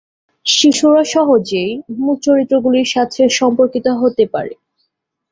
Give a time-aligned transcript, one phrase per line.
[0.45, 1.71] শিশুরা সহজেই
[1.95, 4.53] মূল চরিত্রগুলির সাথে সম্পর্কিত হতে পারে।